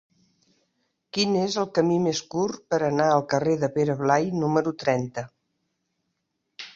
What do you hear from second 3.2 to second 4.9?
carrer de Pere Blai número